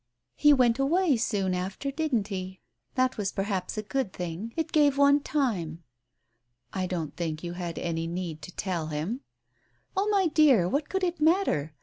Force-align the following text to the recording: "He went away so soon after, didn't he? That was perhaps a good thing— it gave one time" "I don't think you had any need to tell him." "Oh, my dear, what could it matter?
"He 0.35 0.51
went 0.51 0.79
away 0.79 1.15
so 1.15 1.41
soon 1.41 1.53
after, 1.53 1.91
didn't 1.91 2.29
he? 2.29 2.59
That 2.95 3.17
was 3.19 3.31
perhaps 3.31 3.77
a 3.77 3.83
good 3.83 4.11
thing— 4.13 4.51
it 4.57 4.71
gave 4.71 4.97
one 4.97 5.19
time" 5.19 5.83
"I 6.73 6.87
don't 6.87 7.15
think 7.15 7.43
you 7.43 7.53
had 7.53 7.77
any 7.77 8.07
need 8.07 8.41
to 8.41 8.55
tell 8.55 8.87
him." 8.87 9.21
"Oh, 9.95 10.09
my 10.09 10.25
dear, 10.25 10.67
what 10.67 10.89
could 10.89 11.03
it 11.03 11.21
matter? 11.21 11.75